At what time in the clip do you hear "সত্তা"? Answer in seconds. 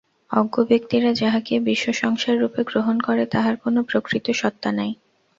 4.31-4.69